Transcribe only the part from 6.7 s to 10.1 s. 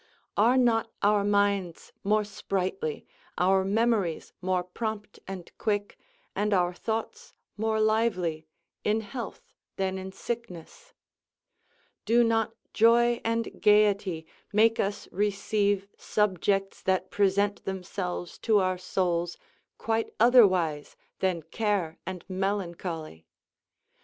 thoughts more lively, in health than